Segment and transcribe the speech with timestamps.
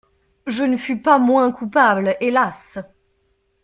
[0.47, 2.79] Je ne fus pas moins coupable, hélas!